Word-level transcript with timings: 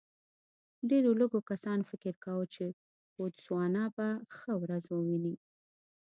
ډېرو 0.89 1.11
لږو 1.19 1.39
کسانو 1.49 1.83
فکر 1.91 2.13
کاوه 2.23 2.45
چې 2.53 2.65
بوتسوانا 3.15 3.83
به 3.95 4.07
ښه 4.35 4.53
ورځ 4.61 4.83
وویني. 4.89 5.35